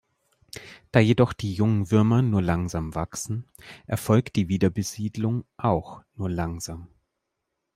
Da 0.91 0.99
jedoch 0.99 1.31
die 1.31 1.53
jungen 1.53 1.91
Würmer 1.91 2.23
nur 2.23 2.41
langsam 2.41 2.95
wachsen, 2.95 3.45
erfolgt 3.85 4.35
die 4.35 4.47
Wiederbesiedlung 4.49 5.45
auch 5.57 6.01
nur 6.15 6.27
langsam. 6.27 6.87